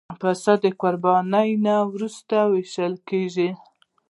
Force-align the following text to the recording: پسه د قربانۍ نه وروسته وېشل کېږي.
پسه 0.19 0.53
د 0.63 0.65
قربانۍ 0.81 1.49
نه 1.65 1.75
وروسته 1.93 2.35
وېشل 2.51 2.93
کېږي. 3.09 3.49